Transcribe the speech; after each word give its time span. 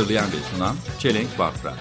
Hazırlayan 0.00 0.26
ve 0.26 0.36
sunan 0.36 0.76
Çelenk 0.98 1.38
Bafra. 1.38 1.74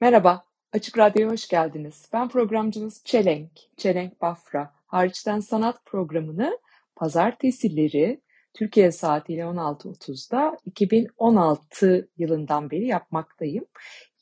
Merhaba, 0.00 0.44
Açık 0.72 0.98
Radyo'ya 0.98 1.30
hoş 1.30 1.48
geldiniz. 1.48 2.08
Ben 2.12 2.28
programcınız 2.28 3.02
Çelenk, 3.04 3.50
Çelenk 3.76 4.20
Bafra. 4.20 4.74
Hariçten 4.86 5.40
Sanat 5.40 5.86
programını 5.86 6.58
pazartesileri 6.96 8.20
Türkiye 8.54 8.92
saatiyle 8.92 9.42
16.30'da 9.42 10.56
2016 10.64 12.08
yılından 12.18 12.70
beri 12.70 12.86
yapmaktayım. 12.86 13.64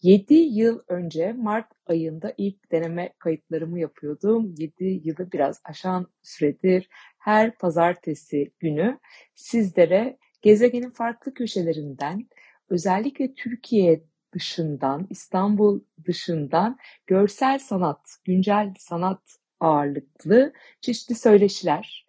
7 0.06 0.34
yıl 0.34 0.80
önce 0.88 1.33
Mart 1.33 1.73
ayında 1.87 2.34
ilk 2.38 2.73
deneme 2.73 3.12
kayıtlarımı 3.19 3.80
yapıyordum. 3.80 4.55
7 4.59 5.01
yılı 5.05 5.32
biraz 5.32 5.60
aşan 5.65 6.06
süredir 6.23 6.88
her 7.19 7.59
pazartesi 7.59 8.52
günü 8.59 8.98
sizlere 9.34 10.19
gezegenin 10.42 10.91
farklı 10.91 11.34
köşelerinden 11.34 12.29
özellikle 12.69 13.34
Türkiye 13.34 14.05
dışından, 14.32 15.07
İstanbul 15.10 15.80
dışından 16.04 16.79
görsel 17.07 17.59
sanat, 17.59 18.16
güncel 18.24 18.74
sanat 18.79 19.23
ağırlıklı 19.60 20.52
çeşitli 20.80 21.15
söyleşiler, 21.15 22.07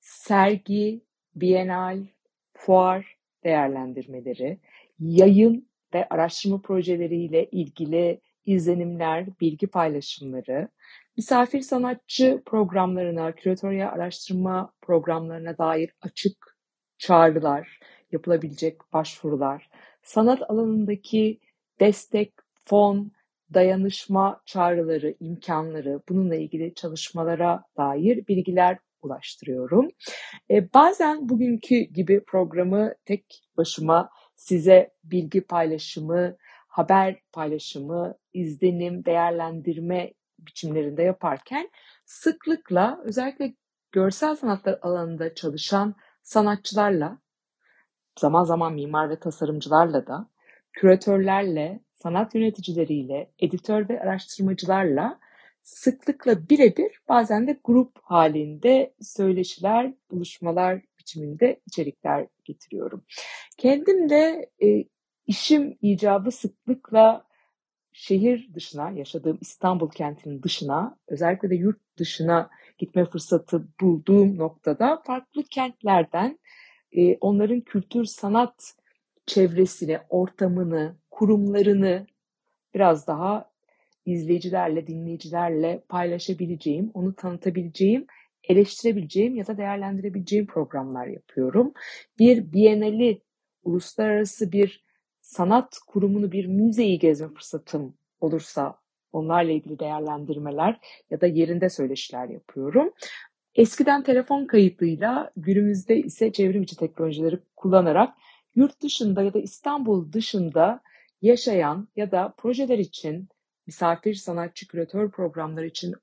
sergi, 0.00 1.04
bienal, 1.34 2.06
fuar 2.54 3.18
değerlendirmeleri, 3.44 4.60
yayın 4.98 5.68
ve 5.96 6.06
araştırma 6.10 6.60
projeleriyle 6.60 7.46
ilgili 7.50 8.20
izlenimler, 8.46 9.26
bilgi 9.40 9.66
paylaşımları, 9.66 10.68
misafir 11.16 11.60
sanatçı 11.60 12.42
programlarına, 12.46 13.32
küratörya 13.32 13.92
araştırma 13.92 14.72
programlarına 14.82 15.58
dair 15.58 15.90
açık 16.02 16.56
çağrılar, 16.98 17.80
yapılabilecek 18.12 18.92
başvurular, 18.92 19.70
sanat 20.02 20.50
alanındaki 20.50 21.40
destek, 21.80 22.32
fon, 22.64 23.12
dayanışma 23.54 24.40
çağrıları, 24.46 25.14
imkanları, 25.20 26.00
bununla 26.08 26.36
ilgili 26.36 26.74
çalışmalara 26.74 27.62
dair 27.76 28.26
bilgiler 28.26 28.78
ulaştırıyorum. 29.02 29.88
E, 30.50 30.72
bazen 30.74 31.28
bugünkü 31.28 31.76
gibi 31.76 32.24
programı 32.24 32.94
tek 33.04 33.42
başıma 33.56 34.10
size 34.36 34.94
bilgi 35.04 35.40
paylaşımı, 35.40 36.36
haber 36.68 37.16
paylaşımı, 37.32 38.14
izlenim, 38.32 39.04
değerlendirme 39.04 40.14
biçimlerinde 40.38 41.02
yaparken 41.02 41.70
sıklıkla 42.04 43.00
özellikle 43.04 43.54
görsel 43.92 44.36
sanatlar 44.36 44.78
alanında 44.82 45.34
çalışan 45.34 45.94
sanatçılarla, 46.22 47.18
zaman 48.18 48.44
zaman 48.44 48.74
mimar 48.74 49.10
ve 49.10 49.18
tasarımcılarla 49.18 50.06
da, 50.06 50.28
küratörlerle, 50.72 51.80
sanat 51.94 52.34
yöneticileriyle, 52.34 53.30
editör 53.38 53.88
ve 53.88 54.00
araştırmacılarla 54.00 55.18
sıklıkla 55.62 56.48
birebir 56.48 57.00
bazen 57.08 57.46
de 57.46 57.60
grup 57.64 57.98
halinde 58.02 58.94
söyleşiler, 59.00 59.94
buluşmalar 60.10 60.82
biçiminde 61.06 61.60
içerikler 61.66 62.26
getiriyorum. 62.44 63.04
Kendim 63.58 64.08
de 64.08 64.50
e, 64.62 64.84
işim 65.26 65.78
icabı 65.82 66.30
sıklıkla 66.30 67.26
şehir 67.92 68.54
dışına, 68.54 68.90
yaşadığım 68.90 69.38
İstanbul 69.40 69.90
kentinin 69.90 70.42
dışına, 70.42 70.98
özellikle 71.08 71.50
de 71.50 71.54
yurt 71.54 71.80
dışına 71.98 72.50
gitme 72.78 73.04
fırsatı 73.04 73.68
bulduğum 73.80 74.38
noktada 74.38 75.02
farklı 75.06 75.44
kentlerden 75.44 76.38
e, 76.92 77.16
onların 77.16 77.60
kültür 77.60 78.04
sanat 78.04 78.74
çevresini, 79.26 79.98
ortamını, 80.08 80.96
kurumlarını 81.10 82.06
biraz 82.74 83.06
daha 83.06 83.50
izleyicilerle, 84.06 84.86
dinleyicilerle 84.86 85.82
paylaşabileceğim, 85.88 86.90
onu 86.94 87.14
tanıtabileceğim, 87.14 88.06
eleştirebileceğim 88.48 89.36
ya 89.36 89.46
da 89.46 89.56
değerlendirebileceğim 89.56 90.46
programlar 90.46 91.06
yapıyorum. 91.06 91.72
Bir 92.18 92.52
Biennale, 92.52 93.18
uluslararası 93.62 94.52
bir 94.52 94.84
sanat 95.20 95.78
kurumunu, 95.86 96.32
bir 96.32 96.46
müzeyi 96.46 96.98
gezme 96.98 97.28
fırsatım 97.28 97.94
olursa 98.20 98.78
onlarla 99.12 99.52
ilgili 99.52 99.78
değerlendirmeler 99.78 100.80
ya 101.10 101.20
da 101.20 101.26
yerinde 101.26 101.70
söyleşiler 101.70 102.28
yapıyorum. 102.28 102.92
Eskiden 103.54 104.02
telefon 104.02 104.46
kayıtlıyla 104.46 105.30
günümüzde 105.36 105.96
ise 105.96 106.32
çevrimiçi 106.32 106.76
teknolojileri 106.76 107.38
kullanarak 107.56 108.14
yurt 108.54 108.82
dışında 108.82 109.22
ya 109.22 109.34
da 109.34 109.38
İstanbul 109.38 110.12
dışında 110.12 110.80
yaşayan 111.22 111.88
ya 111.96 112.10
da 112.10 112.34
projeler 112.36 112.78
için 112.78 113.28
misafir 113.66 114.14
sanatçı 114.14 114.68
küratör 114.68 115.10
programları 115.10 115.66
için 115.66 115.94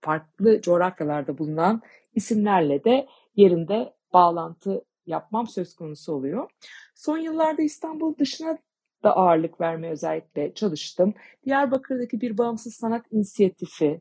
farklı 0.00 0.60
coğrafyalarda 0.60 1.38
bulunan 1.38 1.82
isimlerle 2.14 2.84
de 2.84 3.08
yerinde 3.36 3.94
bağlantı 4.12 4.84
yapmam 5.06 5.46
söz 5.46 5.74
konusu 5.74 6.12
oluyor. 6.12 6.50
Son 6.94 7.18
yıllarda 7.18 7.62
İstanbul 7.62 8.18
dışına 8.18 8.58
da 9.02 9.16
ağırlık 9.16 9.60
vermeye 9.60 9.92
özellikle 9.92 10.54
çalıştım. 10.54 11.14
Diyarbakır'daki 11.44 12.20
bir 12.20 12.38
bağımsız 12.38 12.74
sanat 12.74 13.06
inisiyatifi, 13.10 14.00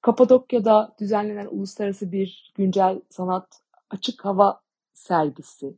Kapadokya'da 0.00 0.96
düzenlenen 1.00 1.46
uluslararası 1.46 2.12
bir 2.12 2.52
güncel 2.56 3.00
sanat 3.10 3.62
açık 3.90 4.24
hava 4.24 4.60
sergisi, 4.92 5.74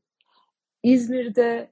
İzmir'de 0.82 1.70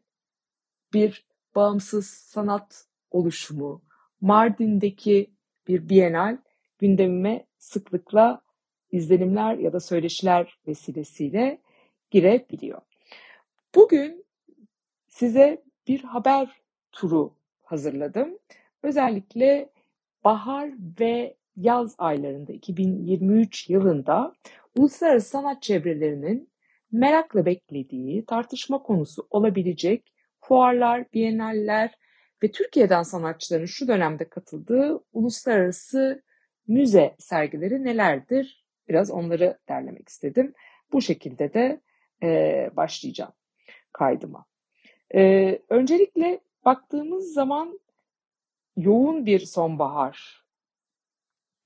bir 0.92 1.26
bağımsız 1.54 2.06
sanat 2.06 2.86
oluşumu, 3.10 3.82
Mardin'deki 4.20 5.34
bir 5.68 5.88
bienal 5.88 6.38
gündemime 6.78 7.46
sıklıkla 7.58 8.40
izlenimler 8.92 9.58
ya 9.58 9.72
da 9.72 9.80
söyleşiler 9.80 10.58
vesilesiyle 10.66 11.58
girebiliyor. 12.10 12.80
Bugün 13.74 14.24
size 15.08 15.62
bir 15.88 16.04
haber 16.04 16.60
turu 16.92 17.34
hazırladım. 17.62 18.38
Özellikle 18.82 19.70
bahar 20.24 20.70
ve 21.00 21.36
yaz 21.56 21.94
aylarında 21.98 22.52
2023 22.52 23.70
yılında 23.70 24.32
uluslararası 24.76 25.28
sanat 25.28 25.62
çevrelerinin 25.62 26.48
merakla 26.92 27.46
beklediği 27.46 28.24
tartışma 28.24 28.82
konusu 28.82 29.26
olabilecek 29.30 30.12
fuarlar, 30.40 31.12
bienaller 31.12 31.94
ve 32.42 32.50
Türkiye'den 32.50 33.02
sanatçıların 33.02 33.66
şu 33.66 33.88
dönemde 33.88 34.28
katıldığı 34.28 35.00
uluslararası 35.12 36.22
müze 36.68 37.16
sergileri 37.18 37.84
nelerdir? 37.84 38.64
Biraz 38.88 39.10
onları 39.10 39.58
derlemek 39.68 40.08
istedim. 40.08 40.54
Bu 40.92 41.02
şekilde 41.02 41.54
de 41.54 41.80
e, 42.22 42.70
başlayacağım 42.76 43.32
kaydıma. 43.92 44.44
E, 45.14 45.52
öncelikle 45.68 46.40
baktığımız 46.64 47.32
zaman 47.32 47.80
yoğun 48.76 49.26
bir 49.26 49.40
sonbahar 49.40 50.44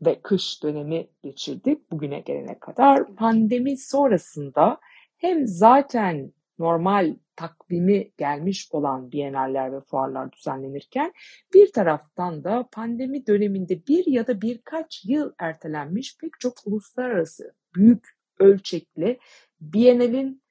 ve 0.02 0.20
kış 0.22 0.62
dönemi 0.62 1.08
geçirdik 1.22 1.90
bugüne 1.90 2.20
gelene 2.20 2.58
kadar. 2.58 3.14
Pandemi 3.14 3.76
sonrasında 3.76 4.80
hem 5.16 5.46
zaten 5.46 6.32
normal 6.62 7.16
takvimi 7.36 8.10
gelmiş 8.18 8.68
olan 8.70 9.12
bienaller 9.12 9.72
ve 9.72 9.80
fuarlar 9.80 10.32
düzenlenirken 10.32 11.12
bir 11.54 11.72
taraftan 11.72 12.44
da 12.44 12.68
pandemi 12.72 13.26
döneminde 13.26 13.86
bir 13.86 14.06
ya 14.06 14.26
da 14.26 14.40
birkaç 14.40 15.04
yıl 15.04 15.32
ertelenmiş 15.38 16.18
pek 16.18 16.40
çok 16.40 16.54
uluslararası 16.66 17.54
büyük 17.74 18.08
ölçekli 18.38 19.18
bienalin, 19.60 20.42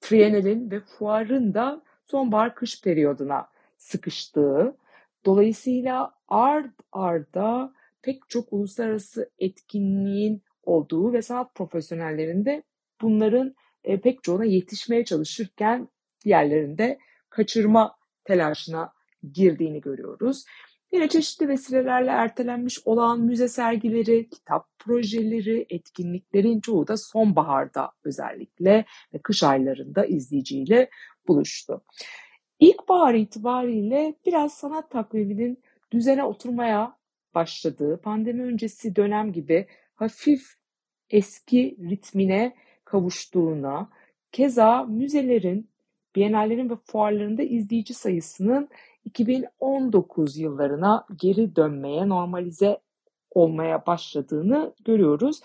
trienalin 0.00 0.70
ve 0.70 0.80
fuarın 0.80 1.54
da 1.54 1.82
sonbahar 2.06 2.54
kış 2.54 2.82
periyoduna 2.82 3.48
sıkıştığı, 3.76 4.76
dolayısıyla 5.24 6.14
ard 6.28 6.72
arda 6.92 7.74
pek 8.02 8.28
çok 8.28 8.52
uluslararası 8.52 9.30
etkinliğin 9.38 10.42
olduğu 10.62 11.12
ve 11.12 11.22
sanat 11.22 11.54
profesyonellerinde 11.54 12.62
bunların 13.00 13.54
e, 13.84 14.00
pek 14.00 14.22
çoğuna 14.22 14.44
yetişmeye 14.44 15.04
çalışırken 15.04 15.88
diğerlerinde 16.24 16.98
kaçırma 17.30 17.96
telaşına 18.24 18.92
girdiğini 19.32 19.80
görüyoruz. 19.80 20.44
Yine 20.92 21.08
çeşitli 21.08 21.48
vesilelerle 21.48 22.10
ertelenmiş 22.10 22.78
olan 22.84 23.20
müze 23.20 23.48
sergileri, 23.48 24.28
kitap 24.28 24.78
projeleri, 24.78 25.66
etkinliklerin 25.70 26.60
çoğu 26.60 26.88
da 26.88 26.96
sonbaharda 26.96 27.92
özellikle 28.04 28.84
ve 29.14 29.18
kış 29.22 29.42
aylarında 29.42 30.06
izleyiciyle 30.06 30.90
buluştu. 31.28 31.84
İlkbahar 32.60 33.14
itibariyle 33.14 34.14
biraz 34.26 34.54
sanat 34.54 34.90
takviminin 34.90 35.62
düzene 35.92 36.24
oturmaya 36.24 36.96
başladığı, 37.34 38.00
pandemi 38.00 38.42
öncesi 38.42 38.96
dönem 38.96 39.32
gibi 39.32 39.66
hafif 39.94 40.42
eski 41.10 41.76
ritmine 41.90 42.56
kavuştuğuna, 42.92 43.90
keza 44.32 44.82
müzelerin, 44.82 45.70
bienallerin 46.16 46.70
ve 46.70 46.76
fuarlarında 46.76 47.42
izleyici 47.42 47.94
sayısının 47.94 48.68
2019 49.04 50.38
yıllarına 50.38 51.06
geri 51.16 51.56
dönmeye, 51.56 52.08
normalize 52.08 52.80
olmaya 53.30 53.86
başladığını 53.86 54.74
görüyoruz. 54.84 55.40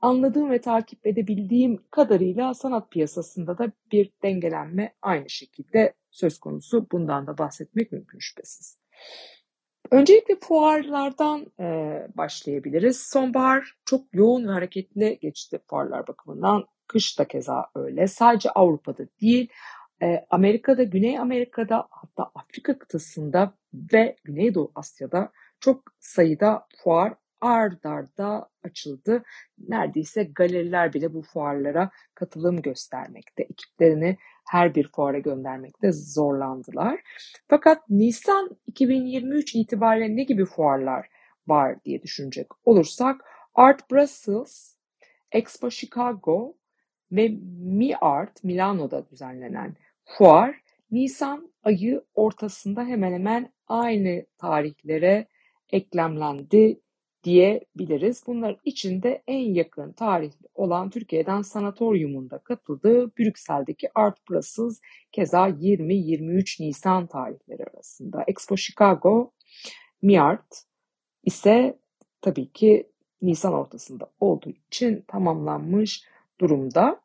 Anladığım 0.00 0.50
ve 0.50 0.60
takip 0.60 1.06
edebildiğim 1.06 1.84
kadarıyla 1.90 2.54
sanat 2.54 2.90
piyasasında 2.90 3.58
da 3.58 3.72
bir 3.92 4.12
dengelenme 4.22 4.94
aynı 5.02 5.30
şekilde 5.30 5.94
söz 6.10 6.38
konusu. 6.38 6.86
Bundan 6.92 7.26
da 7.26 7.38
bahsetmek 7.38 7.92
mümkün 7.92 8.18
şüphesiz. 8.18 8.78
Öncelikle 9.90 10.34
fuarlardan 10.40 11.46
e, 11.60 11.66
başlayabiliriz. 12.14 13.00
Sonbahar 13.00 13.74
çok 13.84 14.04
yoğun 14.12 14.48
ve 14.48 14.52
hareketli 14.52 15.18
geçti 15.22 15.58
fuarlar 15.66 16.06
bakımından. 16.06 16.64
Kış 16.88 17.18
da 17.18 17.28
keza 17.28 17.66
öyle. 17.74 18.06
Sadece 18.06 18.50
Avrupa'da 18.50 19.02
değil, 19.20 19.48
e, 20.02 20.26
Amerika'da, 20.30 20.82
Güney 20.82 21.18
Amerika'da 21.18 21.88
hatta 21.90 22.30
Afrika 22.34 22.78
kıtasında 22.78 23.54
ve 23.92 24.16
Güneydoğu 24.24 24.72
Asya'da 24.74 25.32
çok 25.60 25.82
sayıda 26.00 26.66
fuar 26.76 27.14
ard 27.40 27.84
arda 27.84 28.48
açıldı. 28.64 29.22
Neredeyse 29.68 30.24
galeriler 30.24 30.92
bile 30.92 31.14
bu 31.14 31.22
fuarlara 31.22 31.90
katılım 32.14 32.62
göstermekte. 32.62 33.42
Ekiplerini 33.42 34.16
her 34.48 34.74
bir 34.74 34.88
fuara 34.88 35.18
göndermekte 35.18 35.92
zorlandılar. 35.92 37.00
Fakat 37.48 37.90
Nisan 37.90 38.50
2023 38.66 39.54
itibariyle 39.54 40.16
ne 40.16 40.22
gibi 40.22 40.44
fuarlar 40.44 41.08
var 41.46 41.84
diye 41.84 42.02
düşünecek 42.02 42.46
olursak 42.64 43.20
Art 43.54 43.90
Brussels, 43.90 44.74
Expo 45.32 45.70
Chicago 45.70 46.57
ve 47.12 47.28
Mi 47.58 47.96
Art 47.96 48.44
Milano'da 48.44 49.10
düzenlenen 49.10 49.76
fuar 50.04 50.60
Nisan 50.90 51.52
ayı 51.62 52.04
ortasında 52.14 52.84
hemen 52.84 53.12
hemen 53.12 53.52
aynı 53.66 54.26
tarihlere 54.38 55.26
eklemlendi 55.70 56.80
diyebiliriz. 57.24 58.22
Bunlar 58.26 58.56
içinde 58.64 59.22
en 59.26 59.54
yakın 59.54 59.92
tarihli 59.92 60.48
olan 60.54 60.90
Türkiye'den 60.90 61.42
Sanatoryum'un 61.42 62.30
da 62.30 62.38
katıldığı 62.38 63.16
Brüksel'deki 63.16 63.88
Art 63.94 64.30
Brussels 64.30 64.80
keza 65.12 65.48
20-23 65.48 66.62
Nisan 66.62 67.06
tarihleri 67.06 67.64
arasında. 67.74 68.24
Expo 68.26 68.56
Chicago, 68.56 69.32
MiArt 70.02 70.64
ise 71.24 71.78
tabii 72.20 72.52
ki 72.52 72.90
Nisan 73.22 73.52
ortasında 73.52 74.10
olduğu 74.20 74.50
için 74.50 75.04
tamamlanmış 75.08 76.04
durumda. 76.40 77.00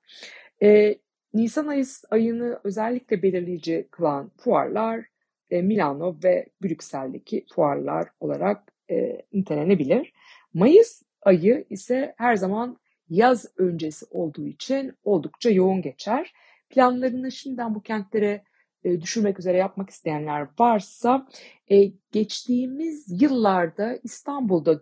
Ee, 0.62 0.96
Nisan 1.34 1.68
ayı, 1.68 1.86
ayını 2.10 2.60
özellikle 2.64 3.22
belirleyici 3.24 3.88
kılan 3.92 4.32
fuarlar 4.38 5.06
e, 5.50 5.62
Milano 5.62 6.18
ve 6.24 6.46
Brüksel'deki 6.64 7.46
fuarlar 7.56 8.10
olarak 8.20 8.74
e, 8.92 9.22
nitelenebilir. 9.34 10.14
Mayıs 10.54 11.02
ayı 11.22 11.66
ise 11.70 12.14
her 12.18 12.36
zaman 12.36 12.78
yaz 13.10 13.46
öncesi 13.58 14.06
olduğu 14.12 14.48
için 14.48 14.94
oldukça 15.04 15.50
yoğun 15.50 15.82
geçer. 15.82 16.34
Planlarını 16.70 17.32
şimdiden 17.32 17.76
bu 17.76 17.82
kentlere 17.82 18.44
e, 18.84 19.02
düşürmek 19.02 19.40
üzere 19.40 19.58
yapmak 19.58 19.90
isteyenler 19.90 20.48
varsa 20.60 21.28
e, 21.72 21.92
geçtiğimiz 22.12 23.22
yıllarda 23.22 24.00
İstanbul'da 24.04 24.82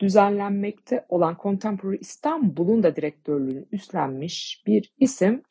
düzenlenmekte 0.00 1.06
olan 1.08 1.36
Contemporary 1.42 1.96
İstanbul'un 2.00 2.82
da 2.82 2.96
direktörlüğünü 2.96 3.66
üstlenmiş 3.72 4.62
bir 4.66 4.92
isim 4.98 5.42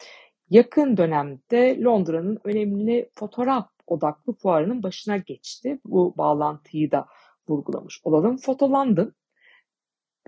yakın 0.49 0.97
dönemde 0.97 1.81
Londra'nın 1.81 2.39
önemli 2.43 3.09
fotoğraf 3.15 3.69
odaklı 3.87 4.33
fuarının 4.33 4.83
başına 4.83 5.17
geçti. 5.17 5.79
Bu 5.85 6.13
bağlantıyı 6.17 6.91
da 6.91 7.07
vurgulamış 7.49 8.01
olalım. 8.03 8.37
Foto 8.37 8.71
London 8.71 9.13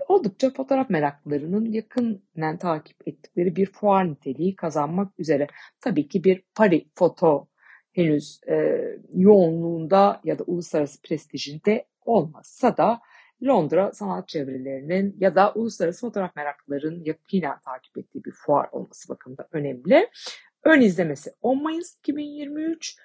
oldukça 0.08 0.50
fotoğraf 0.50 0.90
meraklılarının 0.90 1.64
yakından 1.64 2.58
takip 2.58 3.08
ettikleri 3.08 3.56
bir 3.56 3.66
fuar 3.72 4.10
niteliği 4.10 4.56
kazanmak 4.56 5.12
üzere. 5.18 5.46
Tabii 5.80 6.08
ki 6.08 6.24
bir 6.24 6.42
Paris 6.54 6.82
foto 6.94 7.48
henüz 7.92 8.40
e, 8.48 8.80
yoğunluğunda 9.14 10.20
ya 10.24 10.38
da 10.38 10.44
uluslararası 10.44 11.02
prestijinde 11.02 11.86
olmasa 12.04 12.76
da 12.76 13.00
Londra 13.42 13.92
sanat 13.92 14.28
çevrelerinin 14.28 15.16
ya 15.20 15.34
da 15.34 15.52
uluslararası 15.54 16.00
fotoğraf 16.00 16.36
meraklıların 16.36 17.04
yakinen 17.04 17.60
takip 17.64 17.98
ettiği 17.98 18.24
bir 18.24 18.32
fuar 18.32 18.68
olması 18.72 19.08
bakımında 19.08 19.48
önemli. 19.52 20.08
Ön 20.64 20.80
izlemesi 20.80 21.30
10 21.42 21.62
Mayıs 21.62 21.98
2023, 21.98 22.96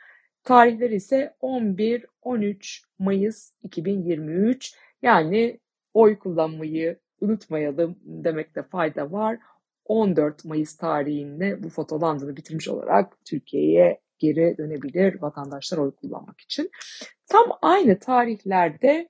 tarihleri 0.44 0.96
ise 0.96 1.36
11-13 1.42 2.84
Mayıs 3.00 3.52
2023. 3.64 4.76
Yani 5.02 5.60
oy 5.94 6.20
kullanmayı 6.20 7.00
unutmayalım 7.22 8.00
demekte 8.04 8.64
fayda 8.64 9.12
var. 9.12 9.40
14 9.86 10.46
Mayıs 10.46 10.78
tarihinde 10.78 11.64
bu 11.64 11.70
fotolandını 11.70 12.36
bitirmiş 12.36 12.68
olarak 12.68 13.26
Türkiye'ye 13.26 14.02
geri 14.20 14.58
dönebilir 14.58 15.22
vatandaşlar 15.22 15.78
oy 15.78 15.92
kullanmak 15.92 16.42
için. 16.42 16.72
Tam 17.28 17.58
aynı 17.62 18.00
tarihlerde 18.00 19.10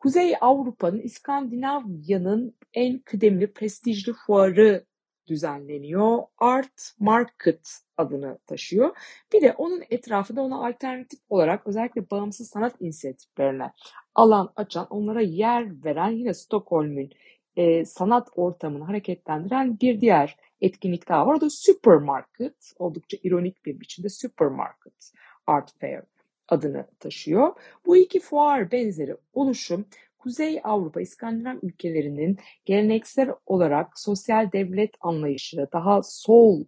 Kuzey 0.00 0.34
Avrupa'nın, 0.40 1.00
İskandinavya'nın 1.00 2.56
en 2.74 2.98
kıdemli, 2.98 3.52
prestijli 3.52 4.12
fuarı 4.12 4.84
düzenleniyor. 5.26 6.18
Art 6.38 6.94
Market 6.98 7.78
adını 7.96 8.38
taşıyor. 8.46 8.96
Bir 9.32 9.40
de 9.40 9.52
onun 9.52 9.82
etrafında 9.90 10.42
ona 10.42 10.66
alternatif 10.66 11.20
olarak 11.28 11.66
özellikle 11.66 12.10
bağımsız 12.10 12.48
sanat 12.48 12.80
inisiyatiflerine 12.80 13.72
alan 14.14 14.52
açan, 14.56 14.86
onlara 14.90 15.20
yer 15.20 15.84
veren 15.84 16.10
yine 16.10 16.34
Stockholm'ün 16.34 17.10
e, 17.56 17.84
sanat 17.84 18.28
ortamını 18.34 18.84
hareketlendiren 18.84 19.80
bir 19.80 20.00
diğer 20.00 20.36
etkinlik 20.60 21.08
daha 21.08 21.26
var. 21.26 21.34
O 21.34 21.40
da 21.40 21.50
Supermarket. 21.50 22.72
Oldukça 22.78 23.18
ironik 23.22 23.66
bir 23.66 23.80
biçimde 23.80 24.08
Supermarket 24.08 25.12
Art 25.46 25.72
Fair 25.80 26.02
adını 26.50 26.86
taşıyor. 26.98 27.52
Bu 27.86 27.96
iki 27.96 28.20
fuar 28.20 28.72
benzeri 28.72 29.16
oluşum 29.32 29.86
Kuzey 30.18 30.60
Avrupa, 30.64 31.00
İskandinav 31.00 31.56
ülkelerinin 31.62 32.38
geleneksel 32.64 33.30
olarak 33.46 33.98
sosyal 33.98 34.52
devlet 34.52 34.90
anlayışı, 35.00 35.68
daha 35.72 36.02
sol 36.02 36.64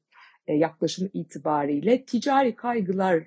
e, 0.47 0.55
yaklaşım 0.55 1.11
itibariyle 1.13 2.05
ticari 2.05 2.57
kaygıların 2.57 3.27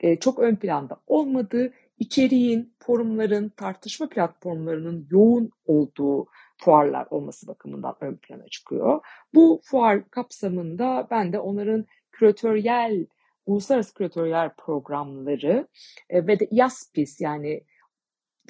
e, 0.00 0.16
çok 0.16 0.38
ön 0.38 0.56
planda 0.56 0.96
olmadığı, 1.06 1.72
içeriğin, 1.98 2.74
forumların, 2.78 3.48
tartışma 3.48 4.08
platformlarının 4.08 5.08
yoğun 5.10 5.50
olduğu 5.64 6.26
fuarlar 6.58 7.06
olması 7.10 7.46
bakımından 7.46 7.96
ön 8.00 8.16
plana 8.16 8.48
çıkıyor. 8.48 9.00
Bu 9.34 9.60
fuar 9.64 10.10
kapsamında 10.10 11.08
ben 11.10 11.32
de 11.32 11.38
onların 11.38 11.86
küratöryel 12.12 13.06
uluslararası 13.46 13.94
küratöryel 13.94 14.50
programları 14.58 15.68
e, 16.10 16.26
ve 16.26 16.40
de 16.40 16.48
IASPIS 16.50 17.20
yani 17.20 17.62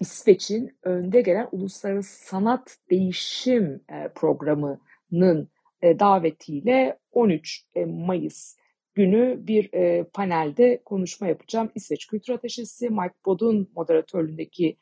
İsveç'in 0.01 0.79
önde 0.83 1.21
gelen 1.21 1.49
uluslararası 1.53 2.27
sanat 2.27 2.77
değişim 2.91 3.85
e, 3.93 4.09
programının 4.15 5.51
e, 5.83 5.99
davetiyle 5.99 6.99
13 7.13 7.65
e, 7.75 7.85
Mayıs 7.85 8.57
günü 8.95 9.47
bir 9.47 9.71
panelde 10.05 10.83
konuşma 10.85 11.27
yapacağım. 11.27 11.71
İsveç 11.75 12.07
Kültür 12.07 12.33
Ateşesi 12.33 12.91
Mike 12.91 13.15
Bod'un 13.27 13.71
moderatörlüğündeki 13.75 14.77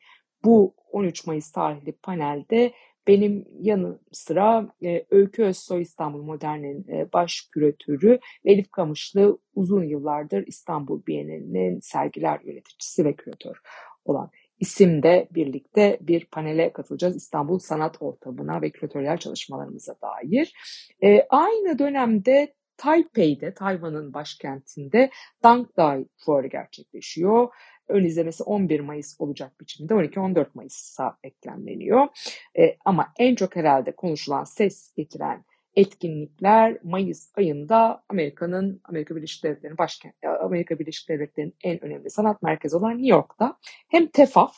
bu 0.45 0.75
13 0.93 1.27
Mayıs 1.27 1.53
tarihli 1.53 1.93
panelde 1.93 2.73
benim 3.07 3.45
yanı 3.61 3.99
sıra 4.13 4.69
e, 4.85 5.05
Öykü 5.11 5.45
Özsoy 5.45 5.83
İstanbul 5.83 6.23
Modern'in 6.23 6.87
e, 6.89 7.13
baş 7.13 7.49
küratörü 7.53 8.19
Elif 8.45 8.71
Kamışlı 8.71 9.39
uzun 9.55 9.85
yıllardır 9.85 10.47
İstanbul 10.47 11.07
Bienalinin 11.07 11.81
sergiler 11.81 12.41
yöneticisi 12.45 13.05
ve 13.05 13.17
küratör 13.17 13.57
olan 14.05 14.31
isimde 14.61 15.29
birlikte 15.31 15.99
bir 16.01 16.25
panele 16.25 16.73
katılacağız 16.73 17.17
İstanbul 17.17 17.59
Sanat 17.59 17.97
Ortamı'na 18.01 18.63
ve 18.63 18.71
küratöryel 18.71 19.19
çalışmalarımıza 19.19 19.95
dair. 20.03 20.53
E, 21.03 21.27
aynı 21.31 21.79
dönemde 21.79 22.55
Taipei'de, 22.77 23.55
Tayvan'ın 23.55 24.15
başkentinde 24.15 25.11
Dangdai 25.43 26.07
Fuarı 26.17 26.47
gerçekleşiyor. 26.47 27.49
Ön 27.89 28.05
izlemesi 28.05 28.43
11 28.43 28.81
Mayıs 28.81 29.17
olacak 29.19 29.61
biçimde 29.61 29.95
12-14 29.95 30.47
Mayıs'a 30.55 31.19
eklemleniyor. 31.23 32.07
E, 32.59 32.77
ama 32.85 33.13
en 33.19 33.35
çok 33.35 33.57
herhalde 33.57 33.93
konuşulan 33.93 34.45
ses 34.45 34.95
getiren 34.97 35.45
etkinlikler 35.77 36.79
Mayıs 36.83 37.33
ayında 37.37 38.05
Amerika'nın 38.09 38.81
Amerika 38.85 39.17
Birleşik 39.17 39.45
Devletleri'nin 39.45 39.79
başkent 39.79 40.15
Amerika 40.41 40.79
Birleşik 40.79 41.09
Devletleri'nin 41.09 41.55
en 41.65 41.85
önemli 41.85 42.11
sanat 42.11 42.43
merkezi 42.43 42.77
olan 42.77 42.93
New 42.93 43.09
York'ta 43.09 43.59
hem 43.89 44.07
TEFAF 44.07 44.57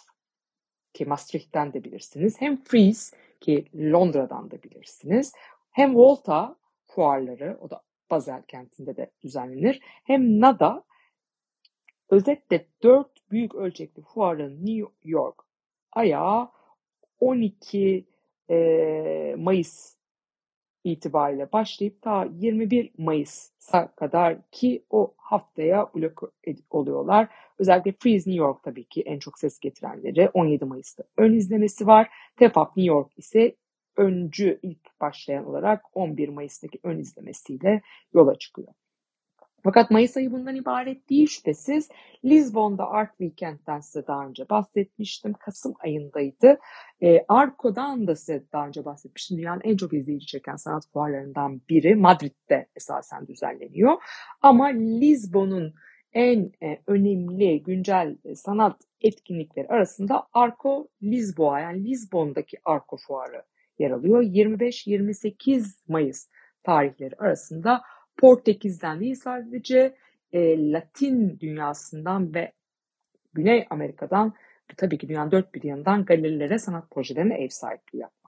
ki 0.92 1.04
Maastricht'ten 1.04 1.72
de 1.72 1.84
bilirsiniz 1.84 2.40
hem 2.40 2.56
Frieze 2.64 3.16
ki 3.40 3.64
Londra'dan 3.74 4.50
da 4.50 4.62
bilirsiniz 4.62 5.32
hem 5.70 5.94
Volta 5.94 6.56
fuarları 6.86 7.58
o 7.60 7.70
da 7.70 7.82
Basel 8.10 8.42
kentinde 8.42 8.96
de 8.96 9.10
düzenlenir 9.22 9.80
hem 10.04 10.40
NADA 10.40 10.84
özetle 12.10 12.66
dört 12.82 13.15
büyük 13.30 13.54
ölçekli 13.54 14.02
fuarın 14.02 14.66
New 14.66 14.92
York 15.04 15.42
ayağı 15.92 16.48
12 17.20 18.06
e, 18.50 19.34
Mayıs 19.38 19.96
itibariyle 20.84 21.52
başlayıp 21.52 22.02
ta 22.02 22.24
21 22.24 22.90
Mayıs'a 22.98 23.92
kadar 23.92 24.38
ki 24.50 24.84
o 24.90 25.14
haftaya 25.16 25.90
blok 25.94 26.32
oluyorlar. 26.70 27.28
Özellikle 27.58 27.92
Freeze 27.98 28.30
New 28.30 28.44
York 28.44 28.62
tabii 28.62 28.84
ki 28.84 29.02
en 29.02 29.18
çok 29.18 29.38
ses 29.38 29.60
getirenleri 29.60 30.28
17 30.34 30.64
Mayıs'ta 30.64 31.04
ön 31.16 31.32
izlemesi 31.32 31.86
var. 31.86 32.08
TEPAP 32.36 32.76
New 32.76 32.94
York 32.94 33.18
ise 33.18 33.56
öncü 33.96 34.58
ilk 34.62 35.00
başlayan 35.00 35.46
olarak 35.46 35.84
11 35.94 36.28
Mayıs'taki 36.28 36.78
ön 36.82 36.98
izlemesiyle 36.98 37.82
yola 38.14 38.38
çıkıyor. 38.38 38.68
Fakat 39.66 39.90
Mayıs 39.90 40.16
ayı 40.16 40.32
bundan 40.32 40.54
ibaret 40.54 41.10
değil 41.10 41.26
şüphesiz. 41.26 41.88
Lisbon'da 42.24 42.88
Art 42.88 43.10
Weekend'den 43.10 43.80
size 43.80 44.06
daha 44.06 44.26
önce 44.26 44.48
bahsetmiştim. 44.48 45.32
Kasım 45.32 45.74
ayındaydı. 45.78 46.58
E, 47.02 47.24
Arco'dan 47.28 48.06
da 48.06 48.16
size 48.16 48.44
daha 48.52 48.66
önce 48.66 48.84
bahsetmiştim. 48.84 49.38
Dünyanın 49.38 49.60
en 49.64 49.76
çok 49.76 49.92
izleyici 49.92 50.26
çeken 50.26 50.56
sanat 50.56 50.86
fuarlarından 50.92 51.60
biri 51.68 51.94
Madrid'de 51.94 52.66
esasen 52.76 53.26
düzenleniyor. 53.26 54.02
Ama 54.42 54.66
Lisbon'un 54.66 55.74
en 56.12 56.52
e, 56.62 56.78
önemli 56.86 57.62
güncel 57.62 58.16
e, 58.24 58.34
sanat 58.34 58.80
etkinlikleri 59.00 59.68
arasında 59.68 60.26
Arco 60.32 60.88
Lisboa 61.02 61.60
yani 61.60 61.84
Lisbon'daki 61.84 62.56
Arco 62.64 62.96
Fuarı 62.96 63.42
yer 63.78 63.90
alıyor. 63.90 64.22
25-28 64.22 65.64
Mayıs 65.88 66.28
tarihleri 66.62 67.14
arasında 67.18 67.82
Portekiz'den 68.16 69.00
değil 69.00 69.14
sadece 69.14 69.96
e, 70.32 70.72
Latin 70.72 71.40
dünyasından 71.40 72.34
ve 72.34 72.52
Güney 73.34 73.66
Amerika'dan 73.70 74.34
tabii 74.76 74.98
ki 74.98 75.08
dünyanın 75.08 75.30
dört 75.30 75.54
bir 75.54 75.62
yanından 75.62 76.04
galerilere 76.04 76.58
sanat 76.58 76.90
projelerine 76.90 77.34
ev 77.34 77.48
sahipliği 77.48 77.98
yapmak 77.98 78.26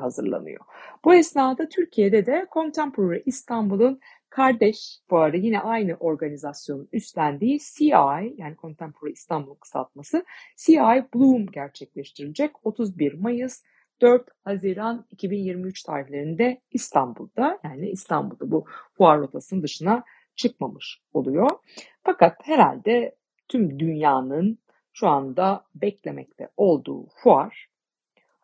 hazırlanıyor. 0.00 0.60
Bu 1.04 1.14
esnada 1.14 1.68
Türkiye'de 1.68 2.26
de 2.26 2.46
Contemporary 2.52 3.22
İstanbul'un 3.26 4.00
kardeş 4.30 5.00
fuarı 5.08 5.36
yine 5.36 5.60
aynı 5.60 5.94
organizasyonun 5.94 6.88
üstlendiği 6.92 7.58
CI 7.58 7.86
yani 8.36 8.56
Contemporary 8.60 9.12
İstanbul 9.12 9.54
kısaltması 9.54 10.24
CI 10.56 11.04
Bloom 11.14 11.46
gerçekleştirilecek 11.46 12.66
31 12.66 13.12
Mayıs 13.12 13.62
4 14.02 14.28
Haziran 14.44 15.06
2023 15.10 15.82
tarihlerinde 15.82 16.60
İstanbul'da 16.70 17.58
yani 17.64 17.90
İstanbul'da 17.90 18.50
bu 18.50 18.64
fuar 18.92 19.20
rotasının 19.20 19.62
dışına 19.62 20.04
çıkmamış 20.36 21.00
oluyor. 21.12 21.50
Fakat 22.02 22.36
herhalde 22.42 23.16
tüm 23.48 23.78
dünyanın 23.78 24.58
şu 24.92 25.08
anda 25.08 25.64
beklemekte 25.74 26.48
olduğu 26.56 27.06
fuar 27.22 27.66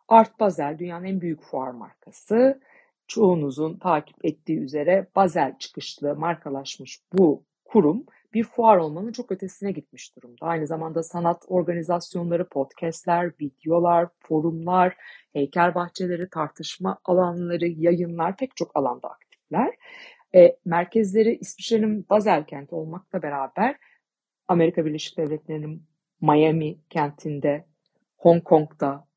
Art 0.08 0.40
Basel 0.40 0.78
dünyanın 0.78 1.04
en 1.04 1.20
büyük 1.20 1.42
fuar 1.42 1.70
markası. 1.70 2.60
Çoğunuzun 3.06 3.78
takip 3.78 4.24
ettiği 4.24 4.58
üzere 4.58 5.06
Basel 5.16 5.58
çıkışlı 5.58 6.16
markalaşmış 6.16 7.00
bu 7.12 7.44
kurum 7.64 8.06
bir 8.35 8.44
fuar 8.44 8.76
olmanın 8.76 9.12
çok 9.12 9.32
ötesine 9.32 9.73
gitmiş 9.73 10.16
durumda. 10.16 10.47
Aynı 10.47 10.66
zamanda 10.66 11.02
sanat 11.02 11.44
organizasyonları, 11.49 12.49
podcastler, 12.49 13.32
videolar, 13.40 14.08
forumlar, 14.20 14.97
heykel 15.32 15.75
bahçeleri, 15.75 16.30
tartışma 16.30 16.99
alanları, 17.04 17.66
yayınlar 17.66 18.37
pek 18.37 18.56
çok 18.56 18.76
alanda 18.76 19.08
aktifler. 19.08 19.75
E, 20.35 20.56
merkezleri 20.64 21.38
İsviçre'nin 21.40 22.06
Basel 22.11 22.47
kenti 22.47 22.75
olmakla 22.75 23.23
beraber 23.23 23.76
Amerika 24.49 24.85
Birleşik 24.85 25.18
Devletleri'nin 25.18 25.82
Miami 26.20 26.78
kentinde, 26.90 27.64
Hong 28.16 28.44
Kong'da 28.44 29.08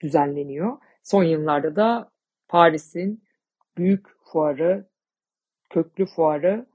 düzenleniyor. 0.00 0.78
Son 1.02 1.24
yıllarda 1.24 1.76
da 1.76 2.10
Paris'in 2.48 3.24
büyük 3.76 4.06
fuarı, 4.24 4.88
köklü 5.70 6.06
fuarı 6.06 6.66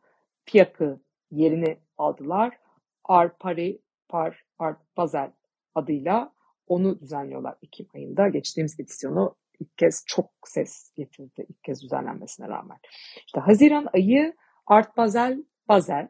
FIAC'ı 0.45 0.99
yerini 1.33 1.77
aldılar. 1.97 2.57
Art 3.03 3.39
Paris, 3.39 3.77
Par, 4.09 4.43
Art 4.59 4.97
Basel 4.97 5.31
adıyla 5.75 6.33
onu 6.67 6.99
düzenliyorlar 6.99 7.55
Ekim 7.63 7.87
ayında. 7.95 8.27
Geçtiğimiz 8.27 8.79
edisyonu 8.79 9.35
ilk 9.59 9.77
kez 9.77 10.03
çok 10.07 10.29
ses 10.45 10.91
getirdi 10.95 11.45
ilk 11.49 11.63
kez 11.63 11.83
düzenlenmesine 11.83 12.47
rağmen. 12.47 12.77
İşte 13.25 13.39
Haziran 13.39 13.87
ayı 13.93 14.33
Art 14.67 14.97
Basel, 14.97 15.43
Basel 15.69 16.07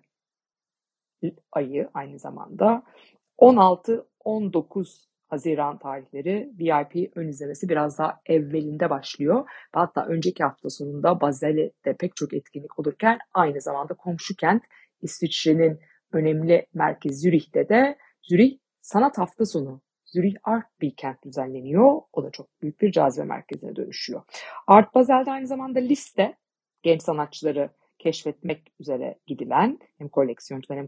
ayı 1.52 1.90
aynı 1.94 2.20
zamanda 2.20 2.84
16-19 3.40 5.14
Haziran 5.28 5.78
tarihleri 5.78 6.52
VIP 6.60 7.18
ön 7.18 7.28
izlemesi 7.28 7.70
biraz 7.70 7.98
daha 7.98 8.22
evvelinde 8.26 8.90
başlıyor. 8.90 9.50
Hatta 9.72 10.06
önceki 10.06 10.44
hafta 10.44 10.70
sonunda 10.70 11.22
Basel'de 11.22 11.96
pek 12.00 12.16
çok 12.16 12.34
etkinlik 12.34 12.80
olurken 12.80 13.20
aynı 13.34 13.62
zamanda 13.62 13.94
komşu 13.94 14.36
kent 14.36 14.64
İsviçre'nin 15.04 15.80
önemli 16.12 16.68
merkezi 16.74 17.16
Zürih'te 17.16 17.70
de 17.70 17.98
Zürih 18.22 18.58
Sanat 18.82 19.18
Hafta 19.18 19.46
Sonu 19.46 19.82
Zürih 20.06 20.36
Art 20.44 20.70
Weekend 20.82 21.16
düzenleniyor. 21.26 22.02
O 22.14 22.24
da 22.24 22.32
çok 22.32 22.62
büyük 22.62 22.82
bir 22.82 22.92
cazibe 22.92 23.26
merkezine 23.26 23.76
dönüşüyor. 23.76 24.22
Art 24.68 24.96
Basel'de 24.96 25.32
aynı 25.32 25.48
zamanda 25.48 25.80
liste 25.80 26.38
genç 26.84 27.02
sanatçıları 27.02 27.70
keşfetmek 28.00 28.74
üzere 28.80 29.20
gidilen 29.28 29.80
hem 29.98 30.10
koleksiyoncular 30.10 30.80
hem 30.80 30.88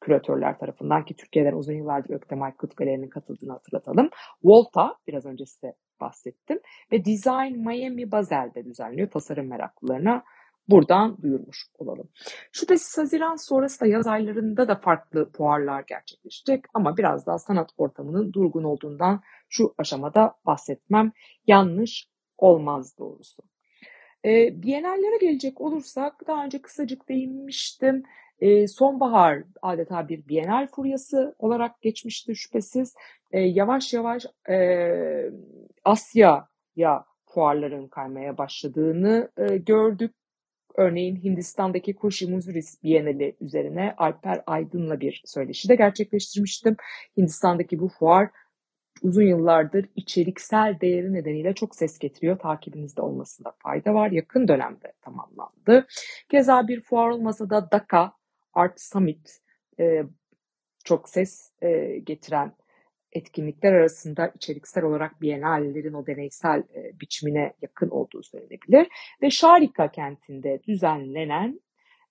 küratörler 0.00 0.58
tarafından 0.58 1.04
ki 1.04 1.16
Türkiye'den 1.16 1.52
uzun 1.52 1.72
yıllardır 1.72 2.14
Öktem 2.14 2.42
Aykut 2.42 2.76
Galeri'nin 2.76 3.08
katıldığını 3.08 3.52
hatırlatalım. 3.52 4.10
Volta 4.42 4.96
biraz 5.06 5.26
önce 5.26 5.46
size 5.46 5.74
bahsettim 6.00 6.60
ve 6.92 7.04
Design 7.04 7.68
Miami 7.68 8.12
Basel'de 8.12 8.64
düzenliyor 8.64 9.10
tasarım 9.10 9.46
meraklılarına 9.46 10.24
buradan 10.68 11.16
duyurmuş 11.22 11.66
olalım. 11.78 12.08
Şüphesiz 12.52 12.98
Haziran 12.98 13.36
sonrası 13.36 13.80
da 13.80 13.86
yaz 13.86 14.06
aylarında 14.06 14.68
da 14.68 14.74
farklı 14.74 15.30
fuarlar 15.32 15.84
gerçekleşecek 15.86 16.64
ama 16.74 16.96
biraz 16.96 17.26
daha 17.26 17.38
sanat 17.38 17.70
ortamının 17.76 18.32
durgun 18.32 18.64
olduğundan 18.64 19.20
şu 19.48 19.74
aşamada 19.78 20.34
bahsetmem 20.46 21.12
yanlış 21.46 22.08
olmaz 22.38 22.98
doğrusu. 22.98 23.42
E, 24.24 24.62
Bienallere 24.62 25.18
gelecek 25.20 25.60
olursak 25.60 26.26
daha 26.26 26.44
önce 26.44 26.62
kısacık 26.62 27.08
değinmiştim. 27.08 28.02
E, 28.40 28.68
sonbahar 28.68 29.44
adeta 29.62 30.08
bir 30.08 30.28
bienal 30.28 30.66
furyası 30.66 31.34
olarak 31.38 31.82
geçmiştir 31.82 32.34
şüphesiz. 32.34 32.94
E, 33.32 33.40
yavaş 33.40 33.94
yavaş 33.94 34.26
e, 34.50 35.30
Asya'ya 35.84 37.04
fuarların 37.26 37.88
kaymaya 37.88 38.38
başladığını 38.38 39.30
e, 39.36 39.56
gördük. 39.56 40.14
Örneğin 40.78 41.16
Hindistan'daki 41.16 41.94
Koşi 41.94 42.30
Muzuris 42.30 42.82
Bienali 42.82 43.36
üzerine 43.40 43.94
Alper 43.96 44.42
Aydın'la 44.46 45.00
bir 45.00 45.22
söyleşi 45.24 45.68
de 45.68 45.74
gerçekleştirmiştim. 45.74 46.76
Hindistan'daki 47.16 47.78
bu 47.78 47.88
fuar 47.88 48.30
uzun 49.02 49.22
yıllardır 49.22 49.86
içeriksel 49.96 50.78
değeri 50.80 51.12
nedeniyle 51.12 51.54
çok 51.54 51.76
ses 51.76 51.98
getiriyor. 51.98 52.38
Takibinizde 52.38 53.02
olmasında 53.02 53.54
fayda 53.58 53.94
var. 53.94 54.10
Yakın 54.10 54.48
dönemde 54.48 54.92
tamamlandı. 55.00 55.86
Keza 56.28 56.68
bir 56.68 56.80
fuar 56.80 57.08
olmasa 57.08 57.50
da 57.50 57.70
Dhaka 57.70 58.12
Art 58.52 58.80
Summit 58.80 59.38
e, 59.80 60.02
çok 60.84 61.08
ses 61.08 61.52
e, 61.62 61.98
getiren 61.98 62.52
etkinlikler 63.12 63.72
arasında 63.72 64.32
içeriksel 64.34 64.84
olarak 64.84 65.20
Biennale'lerin 65.20 65.92
o 65.92 66.06
deneysel 66.06 66.62
e, 66.74 67.00
biçimine 67.00 67.52
yakın 67.62 67.88
olduğu 67.88 68.22
söylenebilir. 68.22 68.88
Ve 69.22 69.30
Şarika 69.30 69.90
kentinde 69.90 70.60
düzenlenen 70.68 71.60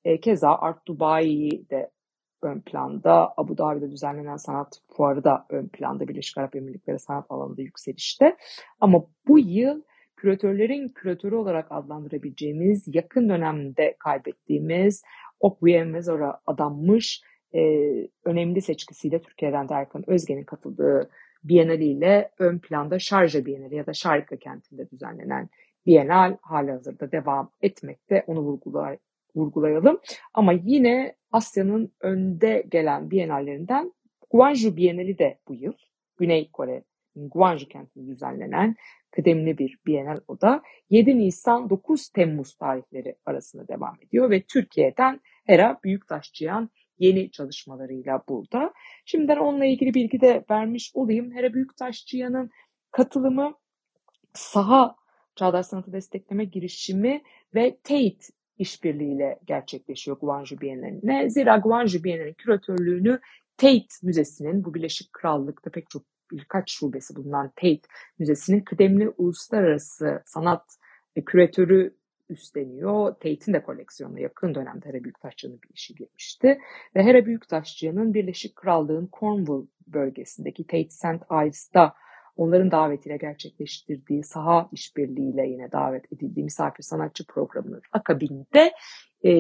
e, 0.06 0.20
keza 0.20 0.50
Art 0.50 0.88
Dubai'de 0.88 1.92
ön 2.42 2.62
planda. 2.62 3.34
Abu 3.38 3.58
Dhabi'de 3.58 3.92
düzenlenen 3.92 4.38
sanat 4.38 4.82
fuarı 4.98 5.24
da 5.24 5.46
ön 5.50 5.68
planda. 5.68 6.08
Birleşik 6.08 6.38
Arap 6.38 6.56
Emirlikleri 6.56 7.00
sanat 7.00 7.26
alanında 7.30 7.62
yükselişte. 7.62 8.38
Ama 8.80 9.04
bu 9.28 9.40
yıl 9.40 9.82
küratörlerin 10.16 10.90
küratörü 10.90 11.36
olarak 11.36 11.68
adlandırabileceğimiz, 11.70 12.96
yakın 12.96 13.30
dönemde 13.30 13.96
kaybettiğimiz 14.00 15.04
Okwiye 15.40 15.84
Mezor'a 15.84 16.42
adanmış 16.46 17.22
e, 17.56 17.62
önemli 18.26 18.62
seçkisiyle 18.62 19.22
Türkiye'den 19.22 19.70
de 19.70 19.74
Erkan 19.74 20.10
Özgen'in 20.10 20.44
katıldığı 20.44 21.10
Bienali 21.44 21.86
ile 21.86 22.32
ön 22.40 22.60
planda 22.60 23.00
Şarja 23.00 23.46
Bienali 23.46 23.76
ya 23.76 23.86
da 23.86 23.94
Şarkı 23.94 24.38
kentinde 24.38 24.90
düzenlenen 24.90 25.50
Bienal 25.86 26.38
hali 26.42 26.72
hazırda 26.72 27.12
devam 27.12 27.52
etmekte. 27.62 28.24
Onu 28.28 28.42
vurgular, 28.42 28.98
vurgulayalım. 29.36 30.00
Ama 30.34 30.54
yine 30.54 31.16
Asya'nın 31.32 31.94
önde 32.02 32.66
gelen 32.70 33.12
bienallerinden 33.12 33.94
Guangzhou 34.32 34.76
Bienali 34.76 35.18
de 35.18 35.40
bu 35.48 35.56
yıl. 35.56 35.74
Güney 36.18 36.52
Kore'nin 36.52 37.30
Guangzhou 37.30 37.70
kentinde 37.70 38.08
düzenlenen 38.08 38.76
kıdemli 39.12 39.58
bir 39.58 39.80
bienal 39.86 40.18
o 40.28 40.42
da. 40.42 40.62
7 40.90 41.18
Nisan 41.18 41.70
9 41.70 42.10
Temmuz 42.10 42.56
tarihleri 42.56 43.16
arasında 43.26 43.68
devam 43.68 43.96
ediyor 44.02 44.30
ve 44.30 44.42
Türkiye'den 44.42 45.20
Hera 45.46 45.80
Büyüktaşçıyan 45.84 46.70
yeni 47.00 47.32
çalışmalarıyla 47.32 48.24
burada. 48.30 48.74
Şimdiden 49.06 49.38
onunla 49.38 49.66
ilgili 49.66 49.94
bilgi 49.94 50.22
de 50.22 50.46
vermiş 50.50 50.92
olayım. 50.94 51.32
Hera 51.32 51.54
Büyüktaşçıyan'ın 51.54 52.50
katılımı 52.92 53.54
saha 54.34 54.96
Çağdaş 55.36 55.66
Sanatı 55.66 55.94
Destekleme 55.94 56.46
Girişimi 56.46 57.22
ve 57.56 57.78
Tate 57.84 58.18
işbirliğiyle 58.58 59.40
gerçekleşiyor 59.48 60.20
Guangzhou 60.20 60.62
Bienali'ne. 60.62 61.30
Zira 61.30 61.58
Guangzhou 61.58 62.04
Bienali'nin 62.04 62.34
küratörlüğünü 62.34 63.20
Tate 63.58 63.88
Müzesi'nin 64.04 64.66
bu 64.66 64.74
Birleşik 64.74 65.14
Krallık'ta 65.14 65.72
pek 65.72 65.90
çok 65.90 66.04
birkaç 66.32 66.72
şubesi 66.72 67.16
bulunan 67.16 67.52
Tate 67.56 67.88
Müzesi'nin 68.20 68.62
kıdemli 68.62 69.10
uluslararası 69.10 70.24
sanat 70.26 70.64
küratörü 71.26 71.96
üstleniyor. 72.30 73.12
Tate'in 73.14 73.54
de 73.54 73.64
koleksiyonuna 73.64 74.20
yakın 74.20 74.56
dönemde 74.56 74.90
Hera 74.90 75.04
Büyüktaşçı'nın 75.04 75.62
bir 75.62 75.70
işi 75.74 75.96
girmişti. 75.96 76.60
Ve 76.96 77.04
Hera 77.04 77.26
Büyüktaşçı'nın 77.26 78.14
Birleşik 78.14 78.56
Krallığın 78.56 79.10
Cornwall 79.20 79.66
bölgesindeki 79.88 80.68
Tate 80.68 80.90
St. 80.90 81.32
Ives'ta 81.32 81.94
onların 82.36 82.72
davetiyle 82.72 83.18
gerçekleştirdiği 83.18 84.24
saha 84.24 84.70
işbirliğiyle 84.72 85.48
yine 85.48 85.72
davet 85.72 86.14
edildiği 86.14 86.44
misafir 86.44 86.84
sanatçı 86.84 87.28
programının 87.28 87.82
akabinde 87.92 88.74
e, 89.24 89.32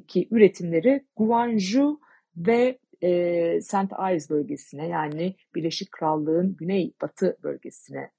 ki 0.00 0.28
üretimleri 0.30 1.04
Guangzhou 1.16 2.00
ve 2.36 2.78
e, 3.02 3.60
St. 3.60 3.92
Ives 4.10 4.30
bölgesine 4.30 4.88
yani 4.88 5.36
Birleşik 5.54 5.92
Krallığın 5.92 6.56
güney-batı 6.56 7.38
bölgesine 7.42 8.10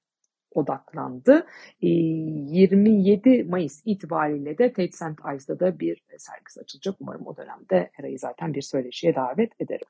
odaklandı. 0.54 1.46
E, 1.82 1.88
27 1.88 3.44
Mayıs 3.44 3.82
itibariyle 3.84 4.58
de 4.58 4.72
Tate 4.72 4.92
St. 4.92 5.20
Ives'da 5.32 5.60
da 5.60 5.80
bir 5.80 6.02
sergisi 6.18 6.60
açılacak. 6.60 6.94
Umarım 7.00 7.26
o 7.26 7.36
dönemde 7.36 7.90
Hera'yı 7.92 8.18
zaten 8.18 8.54
bir 8.54 8.62
söyleşiye 8.62 9.14
davet 9.14 9.60
ederim. 9.60 9.86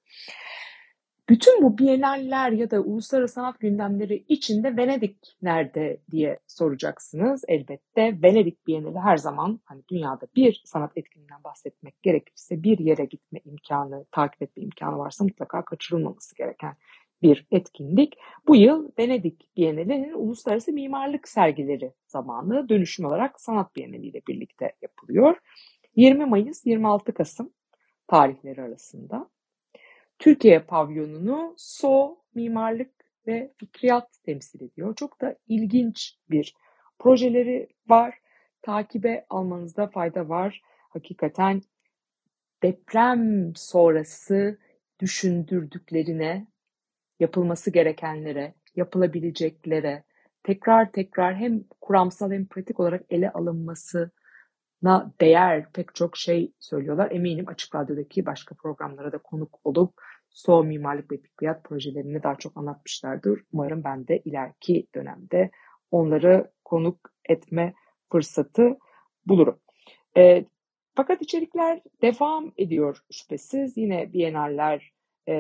Bütün 1.28 1.62
bu 1.62 1.78
biyenaller 1.78 2.52
ya 2.52 2.70
da 2.70 2.80
uluslararası 2.80 3.34
sanat 3.34 3.60
gündemleri 3.60 4.24
içinde 4.28 4.76
Venedik 4.76 5.36
nerede 5.42 6.00
diye 6.10 6.38
soracaksınız. 6.46 7.44
Elbette 7.48 8.22
Venedik 8.22 8.66
Bienali 8.66 8.98
her 8.98 9.16
zaman 9.16 9.60
hani 9.64 9.82
dünyada 9.90 10.26
bir 10.36 10.62
sanat 10.64 10.92
etkinliğinden 10.96 11.44
bahsetmek 11.44 12.02
gerekirse 12.02 12.62
bir 12.62 12.78
yere 12.78 13.04
gitme 13.04 13.40
imkanı, 13.44 14.04
takip 14.12 14.42
etme 14.42 14.62
imkanı 14.62 14.98
varsa 14.98 15.24
mutlaka 15.24 15.64
kaçırılmaması 15.64 16.36
gereken 16.36 16.76
bir 17.22 17.46
etkinlik. 17.50 18.18
Bu 18.46 18.56
yıl 18.56 18.90
Venedik 18.98 19.56
Bienali'nin 19.56 20.12
uluslararası 20.12 20.72
mimarlık 20.72 21.28
sergileri 21.28 21.92
zamanı 22.06 22.68
dönüşüm 22.68 23.06
olarak 23.06 23.40
Sanat 23.40 23.76
Bienali 23.76 24.06
ile 24.06 24.20
birlikte 24.28 24.72
yapılıyor. 24.82 25.36
20 25.96 26.26
Mayıs 26.26 26.66
26 26.66 27.14
Kasım 27.14 27.52
tarihleri 28.08 28.62
arasında. 28.62 29.30
Türkiye 30.18 30.58
pavyonunu 30.60 31.54
So 31.56 32.18
Mimarlık 32.34 32.90
ve 33.26 33.52
Fikriyat 33.58 34.08
temsil 34.24 34.62
ediyor. 34.62 34.94
Çok 34.96 35.20
da 35.20 35.36
ilginç 35.48 36.16
bir 36.30 36.54
projeleri 36.98 37.68
var. 37.86 38.18
Takibe 38.62 39.26
almanızda 39.30 39.86
fayda 39.86 40.28
var. 40.28 40.62
Hakikaten 40.88 41.62
deprem 42.62 43.52
sonrası 43.56 44.58
düşündürdüklerine, 45.00 46.46
yapılması 47.22 47.70
gerekenlere, 47.70 48.54
yapılabileceklere 48.76 50.04
tekrar 50.42 50.92
tekrar 50.92 51.36
hem 51.36 51.64
kuramsal 51.80 52.32
hem 52.32 52.46
pratik 52.46 52.80
olarak 52.80 53.04
ele 53.10 53.32
alınmasına 53.32 55.12
değer 55.20 55.72
pek 55.72 55.94
çok 55.94 56.16
şey 56.16 56.52
söylüyorlar. 56.60 57.10
Eminim 57.10 57.48
Açık 57.48 57.74
Radyo'daki 57.74 58.26
başka 58.26 58.54
programlara 58.54 59.12
da 59.12 59.18
konuk 59.18 59.60
olup 59.64 59.94
So 60.30 60.64
Mimarlık 60.64 61.12
ve 61.12 61.16
Fikriyat 61.16 61.64
projelerini 61.64 62.22
daha 62.22 62.34
çok 62.36 62.56
anlatmışlardır. 62.56 63.40
Umarım 63.52 63.84
ben 63.84 64.08
de 64.08 64.18
ileriki 64.24 64.86
dönemde 64.94 65.50
onları 65.90 66.50
konuk 66.64 67.12
etme 67.28 67.74
fırsatı 68.12 68.78
bulurum. 69.26 69.58
E, 70.16 70.44
fakat 70.94 71.22
içerikler 71.22 71.80
devam 72.02 72.52
ediyor 72.58 73.04
şüphesiz. 73.10 73.76
Yine 73.76 74.12
Biennaller 74.12 74.92
e, 75.28 75.32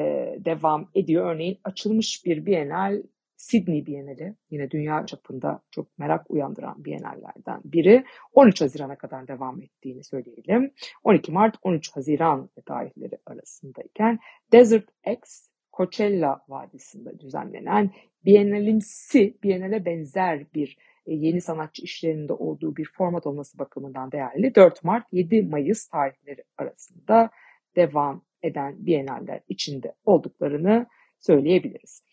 devam 0.44 0.88
ediyor. 0.94 1.34
Örneğin 1.34 1.58
açılmış 1.64 2.24
bir 2.26 2.46
Biennale 2.46 3.02
Sydney 3.42 3.86
Bienali 3.86 4.34
yine 4.50 4.70
dünya 4.70 5.06
çapında 5.06 5.62
çok 5.70 5.98
merak 5.98 6.30
uyandıran 6.30 6.84
bienallerden 6.84 7.60
biri. 7.64 8.04
13 8.32 8.60
Haziran'a 8.60 8.96
kadar 8.96 9.28
devam 9.28 9.62
ettiğini 9.62 10.04
söyleyelim. 10.04 10.72
12 11.04 11.32
Mart 11.32 11.56
13 11.62 11.96
Haziran 11.96 12.50
tarihleri 12.66 13.18
arasındayken 13.26 14.18
Desert 14.52 14.88
X 15.12 15.48
Coachella 15.72 16.44
Vadisi'nde 16.48 17.20
düzenlenen 17.20 17.90
Biennalimsi, 18.24 19.38
Biennale 19.42 19.84
benzer 19.84 20.54
bir 20.54 20.78
e, 21.06 21.14
yeni 21.14 21.40
sanatçı 21.40 21.82
işlerinde 21.82 22.32
olduğu 22.32 22.76
bir 22.76 22.88
format 22.92 23.26
olması 23.26 23.58
bakımından 23.58 24.12
değerli. 24.12 24.54
4 24.54 24.84
Mart 24.84 25.06
7 25.12 25.42
Mayıs 25.42 25.88
tarihleri 25.88 26.44
arasında 26.58 27.30
devam 27.76 28.24
eden 28.42 28.86
Biennaller 28.86 29.40
içinde 29.48 29.94
olduklarını 30.04 30.86
söyleyebiliriz. 31.18 32.04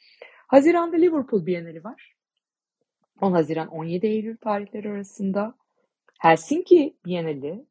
Haziran'da 0.48 0.98
Liverpool 0.98 1.46
Bienali 1.46 1.84
var. 1.84 2.16
10 3.22 3.32
Haziran 3.32 3.68
17 3.68 4.08
Eylül 4.08 4.38
tarihleri 4.38 4.90
arasında. 4.90 5.56
Helsinki 6.20 6.98
Bienali 7.06 7.66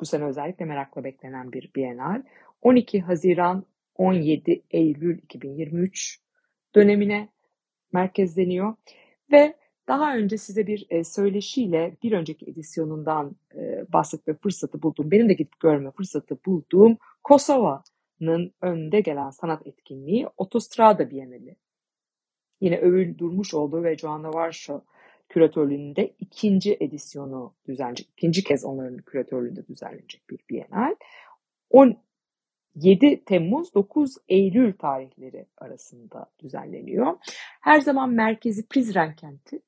bu 0.00 0.06
sene 0.06 0.24
özellikle 0.24 0.64
merakla 0.64 1.04
beklenen 1.04 1.52
bir 1.52 1.70
bienal. 1.76 2.22
12 2.62 3.00
Haziran 3.00 3.64
17 3.94 4.62
Eylül 4.70 5.18
2023 5.18 6.20
dönemine 6.74 7.28
merkezleniyor 7.92 8.74
ve 9.32 9.54
daha 9.88 10.16
önce 10.16 10.38
size 10.38 10.66
bir 10.66 10.86
e, 10.90 11.04
söyleşiyle 11.04 11.96
bir 12.02 12.12
önceki 12.12 12.50
edisyonundan 12.50 13.36
e, 13.54 13.92
bahsetme 13.92 14.34
fırsatı 14.34 14.82
buldum. 14.82 15.10
Benim 15.10 15.28
de 15.28 15.32
gidip 15.32 15.60
görme 15.60 15.90
fırsatı 15.90 16.38
bulduğum 16.46 16.96
Kosova'nın 17.24 18.52
önde 18.62 19.00
gelen 19.00 19.30
sanat 19.30 19.66
etkinliği 19.66 20.26
Otostrada 20.36 21.10
Bienali 21.10 21.56
yine 22.60 22.78
övül 22.78 23.18
durmuş 23.18 23.54
olduğu 23.54 23.84
ve 23.84 23.96
Joanna 23.96 24.32
Varsho 24.32 24.84
küratörlüğünde 25.28 26.14
ikinci 26.18 26.76
edisyonu 26.80 27.54
düzenlenecek. 27.68 28.08
ikinci 28.16 28.44
kez 28.44 28.64
onların 28.64 28.96
küratörlüğünde 28.96 29.66
düzenlenecek 29.66 30.30
bir 30.30 30.38
Bienal. 30.50 30.94
17 31.70 33.24
Temmuz 33.24 33.74
9 33.74 34.16
Eylül 34.28 34.72
tarihleri 34.72 35.46
arasında 35.56 36.26
düzenleniyor. 36.38 37.16
Her 37.60 37.80
zaman 37.80 38.10
merkezi 38.10 38.68
Prizren 38.68 39.16
kenti 39.16 39.60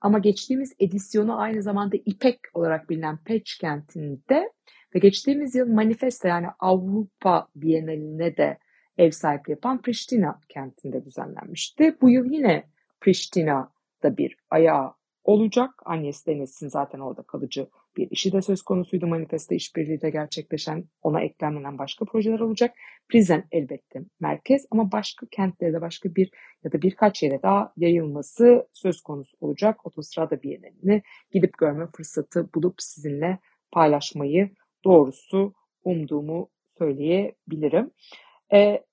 ama 0.00 0.18
geçtiğimiz 0.18 0.72
edisyonu 0.78 1.40
aynı 1.40 1.62
zamanda 1.62 1.96
İpek 2.04 2.40
olarak 2.54 2.90
bilinen 2.90 3.18
Peç 3.24 3.58
kentinde 3.58 4.52
ve 4.94 4.98
geçtiğimiz 4.98 5.54
yıl 5.54 5.68
Manifesta 5.68 6.28
yani 6.28 6.46
Avrupa 6.60 7.48
Bienaline 7.56 8.36
de 8.36 8.58
ev 8.98 9.10
sahipliği 9.10 9.52
yapan 9.52 9.82
Pristina 9.82 10.40
kentinde 10.48 11.04
düzenlenmişti. 11.04 11.96
Bu 12.00 12.10
yıl 12.10 12.24
yine 12.24 12.64
Pristina'da 13.00 14.16
bir 14.16 14.36
ayağı 14.50 14.94
olacak. 15.24 15.70
Annesi 15.84 16.26
Denes'in 16.26 16.68
zaten 16.68 16.98
orada 16.98 17.22
kalıcı 17.22 17.68
bir 17.96 18.10
işi 18.10 18.32
de 18.32 18.42
söz 18.42 18.62
konusuydu. 18.62 19.06
Manifesto 19.06 19.54
işbirliğiyle 19.54 20.10
gerçekleşen 20.10 20.84
ona 21.02 21.20
eklemlenen 21.20 21.78
başka 21.78 22.04
projeler 22.04 22.40
olacak. 22.40 22.74
Prizen 23.08 23.44
elbette 23.52 24.00
merkez 24.20 24.66
ama 24.70 24.92
başka 24.92 25.26
kentlere 25.26 25.72
de 25.72 25.80
başka 25.80 26.14
bir 26.14 26.30
ya 26.64 26.72
da 26.72 26.82
birkaç 26.82 27.22
yere 27.22 27.42
daha 27.42 27.72
yayılması 27.76 28.68
söz 28.72 29.00
konusu 29.00 29.36
olacak. 29.40 29.86
Otostrada 29.86 30.42
Bienalini 30.42 31.02
gidip 31.32 31.58
görme 31.58 31.86
fırsatı 31.96 32.48
bulup 32.54 32.74
sizinle 32.78 33.38
paylaşmayı 33.72 34.50
doğrusu 34.84 35.54
umduğumu 35.84 36.50
söyleyebilirim. 36.78 37.90
E, 38.52 38.84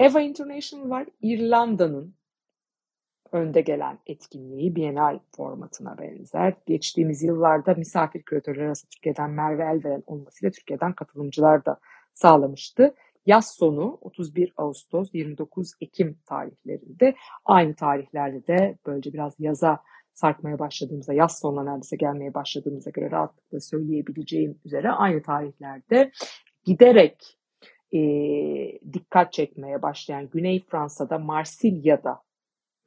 EVA 0.00 0.20
International 0.20 0.90
var. 0.90 1.06
İrlanda'nın 1.22 2.17
önde 3.32 3.60
gelen 3.60 3.98
etkinliği 4.06 4.76
Bienal 4.76 5.18
formatına 5.36 5.98
benzer. 5.98 6.54
Geçtiğimiz 6.66 7.22
yıllarda 7.22 7.74
misafir 7.74 8.22
küratörler 8.22 8.64
arasında 8.64 8.90
Türkiye'den 8.90 9.30
Merve 9.30 9.62
Elveren 9.62 10.02
olmasıyla 10.06 10.50
Türkiye'den 10.50 10.92
katılımcılar 10.92 11.64
da 11.64 11.78
sağlamıştı. 12.14 12.94
Yaz 13.26 13.54
sonu 13.54 13.98
31 14.00 14.52
Ağustos 14.56 15.14
29 15.14 15.72
Ekim 15.80 16.18
tarihlerinde 16.26 17.14
aynı 17.44 17.74
tarihlerde 17.74 18.46
de 18.46 18.78
böylece 18.86 19.12
biraz 19.12 19.34
yaza 19.38 19.82
sarkmaya 20.14 20.58
başladığımızda 20.58 21.12
yaz 21.12 21.38
sonuna 21.38 21.64
neredeyse 21.64 21.96
gelmeye 21.96 22.34
başladığımıza 22.34 22.90
göre 22.90 23.10
rahatlıkla 23.10 23.60
söyleyebileceğim 23.60 24.58
üzere 24.64 24.90
aynı 24.90 25.22
tarihlerde 25.22 26.10
giderek 26.64 27.38
e, 27.92 28.00
dikkat 28.92 29.32
çekmeye 29.32 29.82
başlayan 29.82 30.28
Güney 30.28 30.64
Fransa'da 30.66 31.18
Marsilya'da 31.18 32.27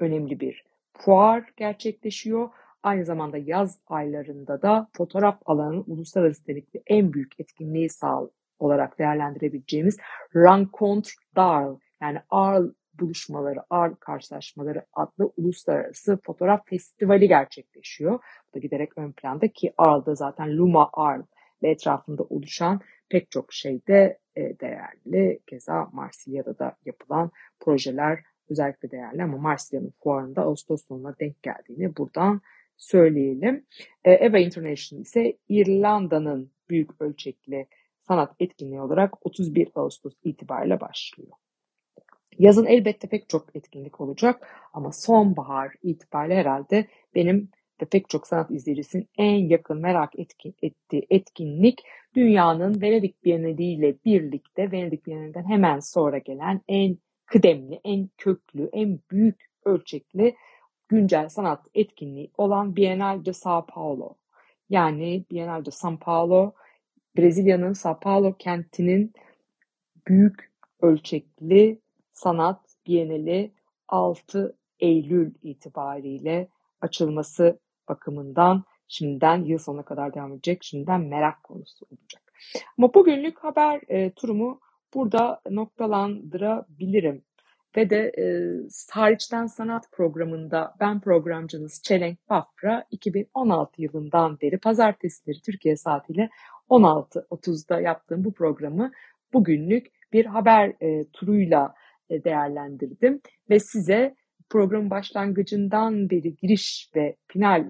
önemli 0.02 0.40
bir 0.40 0.64
fuar 0.94 1.50
gerçekleşiyor. 1.58 2.50
Aynı 2.84 3.06
zamanda 3.06 3.38
yaz 3.38 3.80
aylarında 3.88 4.62
da 4.62 4.88
fotoğraf 4.94 5.40
alanının 5.46 5.84
uluslararası 5.88 6.42
nitelikli 6.42 6.82
en 6.88 7.14
büyük 7.14 7.40
etkinliği 7.40 7.90
sağ 7.90 8.22
olarak 8.60 9.00
değerlendirebileceğimiz 9.00 9.98
Rencontre 10.36 11.12
d'Arles 11.36 11.80
yani 12.02 12.20
Arles 12.30 12.72
buluşmaları, 13.00 13.60
Arles 13.70 14.00
karşılaşmaları 14.00 14.86
adlı 14.94 15.34
uluslararası 15.38 16.20
fotoğraf 16.26 16.68
festivali 16.68 17.28
gerçekleşiyor. 17.28 18.20
Bu 18.50 18.56
da 18.56 18.60
giderek 18.60 18.98
ön 18.98 19.12
planda 19.12 19.48
ki 19.48 19.74
Arles'da 19.78 20.16
zaten 20.16 20.58
Luma 20.58 20.90
Arles 20.94 21.26
ve 21.64 21.70
etrafında 21.70 22.24
oluşan 22.24 22.82
pek 23.10 23.32
çok 23.32 23.54
şeyde 23.54 24.20
e, 24.36 24.60
değerli. 24.60 25.40
Keza 25.48 25.90
Marsilya'da 25.94 26.60
da 26.60 26.76
yapılan 26.86 27.32
projeler 27.60 28.20
özellikle 28.50 28.92
değerli 28.92 29.24
ama 29.24 29.38
Marsilya'nın 29.38 29.94
fuarında 30.04 30.42
Ağustos 30.42 30.88
sonuna 30.88 31.16
denk 31.20 31.44
geldiğini 31.44 31.98
buradan 31.98 32.42
söyleyelim. 32.78 33.66
E, 34.04 34.12
EVA 34.12 34.40
International 34.40 35.02
ise 35.02 35.38
İrlanda'nın 35.50 36.52
büyük 36.70 37.02
ölçekli 37.02 37.68
sanat 38.08 38.36
etkinliği 38.40 38.82
olarak 38.82 39.26
31 39.26 39.70
Ağustos 39.76 40.14
itibariyle 40.24 40.80
başlıyor. 40.80 41.32
Yazın 42.40 42.66
elbette 42.66 43.08
pek 43.08 43.30
çok 43.30 43.56
etkinlik 43.56 44.02
olacak 44.02 44.48
ama 44.74 44.92
sonbahar 44.92 45.74
itibariyle 45.84 46.36
herhalde 46.36 46.88
benim 47.16 47.50
ve 47.82 47.86
pek 47.86 48.10
çok 48.10 48.28
sanat 48.28 48.52
izleyicisinin 48.52 49.10
en 49.18 49.36
yakın 49.36 49.82
merak 49.82 50.20
etki, 50.20 50.54
ettiği 50.62 51.08
etkinlik 51.10 51.80
dünyanın 52.16 52.82
Venedik 52.82 53.24
Bienali 53.24 53.64
ile 53.64 53.96
birlikte 54.06 54.72
Venedik 54.72 55.06
Bienali'nden 55.06 55.50
hemen 55.50 55.80
sonra 55.80 56.18
gelen 56.18 56.62
en 56.68 56.98
kıdemli, 57.32 57.82
en 57.84 58.10
köklü, 58.18 58.70
en 58.74 59.00
büyük 59.12 59.50
ölçekli 59.66 60.36
güncel 60.88 61.30
sanat 61.30 61.68
etkinliği 61.74 62.32
olan 62.38 62.76
Bienal 62.76 63.26
de 63.26 63.30
São 63.30 63.66
Paulo. 63.66 64.16
Yani 64.70 65.26
Bienal 65.32 65.66
de 65.66 65.70
São 65.70 66.00
Paulo, 66.00 66.54
Brezilya'nın 67.18 67.74
São 67.74 68.00
Paulo 68.00 68.36
kentinin 68.40 69.14
büyük 70.08 70.52
ölçekli 70.82 71.82
sanat 72.14 72.60
bienali 72.88 73.52
6 73.88 74.58
Eylül 74.80 75.34
itibariyle 75.44 76.48
açılması 76.82 77.60
bakımından 77.90 78.64
şimdiden 78.88 79.44
yıl 79.44 79.58
sonuna 79.58 79.86
kadar 79.86 80.14
devam 80.14 80.34
edecek. 80.34 80.64
Şimdiden 80.64 81.02
merak 81.02 81.44
konusu 81.44 81.86
olacak. 81.86 82.34
Ama 82.78 82.94
bugünlük 82.94 83.44
haber 83.44 83.82
e, 83.88 84.12
turumu 84.12 84.60
burada 84.94 85.42
noktalandırabilirim. 85.50 87.24
Ve 87.78 87.90
de 87.90 88.12
e, 88.18 88.24
Hariçten 88.92 89.46
Sanat 89.46 89.92
programında 89.92 90.76
ben 90.80 91.00
programcınız 91.00 91.82
Çelenk 91.84 92.30
Bafra 92.30 92.86
2016 92.92 93.82
yılından 93.82 94.38
beri 94.42 94.58
pazartesileri 94.58 95.42
Türkiye 95.42 95.78
saatiyle 95.78 96.30
16.30'da 96.70 97.82
yaptığım 97.82 98.24
bu 98.24 98.34
programı 98.34 98.92
bugünlük 99.34 99.88
bir 100.14 100.26
haber 100.26 100.74
e, 100.82 101.06
turuyla 101.14 101.74
e, 102.10 102.24
değerlendirdim. 102.24 103.22
Ve 103.50 103.60
size 103.60 104.16
programın 104.50 104.90
başlangıcından 104.90 106.10
beri 106.10 106.36
giriş 106.36 106.90
ve 106.96 107.16
final 107.28 107.70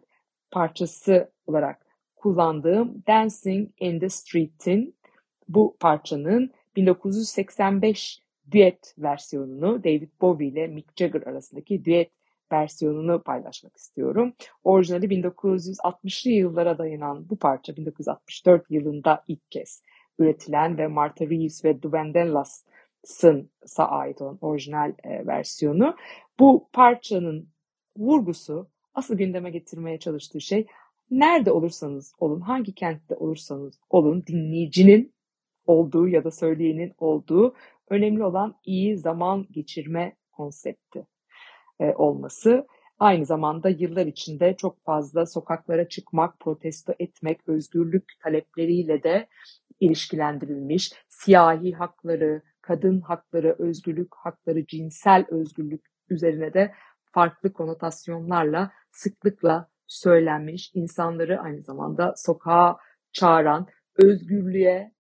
parçası 0.52 1.32
olarak 1.48 1.86
kullandığım 2.16 3.04
Dancing 3.08 3.70
in 3.80 4.00
the 4.00 4.10
Street'in 4.10 4.96
bu 5.48 5.78
parçanın 5.80 6.52
1985 6.76 8.22
düet 8.52 8.96
versiyonunu 8.98 9.84
David 9.84 10.10
Bowie 10.22 10.48
ile 10.48 10.68
Mick 10.68 10.98
Jagger 10.98 11.22
arasındaki 11.22 11.86
düet 11.86 12.12
versiyonunu 12.52 13.24
paylaşmak 13.24 13.78
istiyorum. 13.78 14.34
Orijinali 14.64 15.06
1960'lı 15.06 16.32
yıllara 16.32 16.78
dayanan 16.78 17.30
bu 17.30 17.36
parça 17.36 17.76
1964 17.76 18.72
yılında 18.72 19.24
ilk 19.28 19.52
kez 19.52 19.84
üretilen 20.20 20.78
ve 20.78 20.88
Martha 20.88 21.26
Reeves 21.26 21.66
ve 21.66 21.82
Duvan 21.82 22.14
Dallas'ın 22.14 23.50
ait 23.78 24.22
olan 24.22 24.38
orijinal 24.42 24.94
e, 25.04 25.28
versiyonu. 25.28 25.96
Bu 26.40 26.70
parçanın 26.74 27.50
vurgusu 27.98 28.68
asıl 28.94 29.18
gündeme 29.18 29.50
getirmeye 29.50 30.00
çalıştığı 30.00 30.42
şey 30.42 30.68
nerede 31.12 31.52
olursanız 31.52 32.14
olun, 32.20 32.42
hangi 32.42 32.76
kentte 32.76 33.16
olursanız 33.16 33.80
olun 33.90 34.24
dinleyicinin 34.28 35.14
olduğu 35.72 36.08
ya 36.08 36.24
da 36.24 36.32
söyleyenin 36.32 36.94
olduğu 36.98 37.56
önemli 37.90 38.24
olan 38.24 38.56
iyi 38.66 38.98
zaman 38.98 39.48
geçirme 39.52 40.16
konsepti 40.32 41.08
e, 41.80 41.94
olması. 41.94 42.68
Aynı 43.00 43.26
zamanda 43.26 43.70
yıllar 43.70 44.06
içinde 44.06 44.56
çok 44.58 44.84
fazla 44.86 45.26
sokaklara 45.26 45.88
çıkmak, 45.88 46.40
protesto 46.40 46.94
etmek, 47.00 47.48
özgürlük 47.48 48.04
talepleriyle 48.24 49.04
de 49.04 49.28
ilişkilendirilmiş. 49.80 50.94
Siyahi 51.10 51.74
hakları, 51.74 52.42
kadın 52.62 53.02
hakları, 53.02 53.56
özgürlük 53.60 54.16
hakları, 54.16 54.66
cinsel 54.66 55.26
özgürlük 55.30 55.86
üzerine 56.10 56.54
de 56.54 56.74
farklı 57.12 57.54
konotasyonlarla 57.54 58.72
sıklıkla 58.92 59.70
söylenmiş, 59.88 60.72
insanları 60.74 61.40
aynı 61.40 61.62
zamanda 61.62 62.14
sokağa 62.18 62.78
çağıran, 63.14 63.68
özgürlüğe 63.96 64.92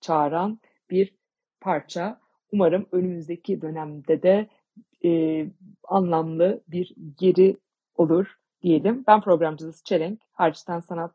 çağıran 0.00 0.58
bir 0.90 1.14
parça. 1.60 2.20
Umarım 2.52 2.86
önümüzdeki 2.92 3.62
dönemde 3.62 4.22
de 4.22 4.48
e, 5.04 5.46
anlamlı 5.84 6.62
bir 6.68 6.94
geri 7.18 7.56
olur 7.94 8.38
diyelim. 8.62 9.04
Ben 9.06 9.20
programcısı 9.20 9.84
Çelenk. 9.84 10.20
Harçtan 10.32 10.80
Sanat 10.80 11.14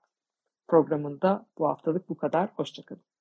programında 0.67 1.45
bu 1.57 1.67
haftalık 1.67 2.09
bu 2.09 2.17
kadar. 2.17 2.49
Hoşçakalın. 2.55 3.14